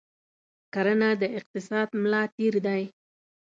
[0.73, 2.83] کرنه د اقتصاد ملا تیر دی.